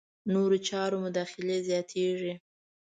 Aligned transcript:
نورو 0.33 0.57
چارو 0.67 0.97
مداخلې 1.05 1.57
زیاتېږي. 1.67 2.33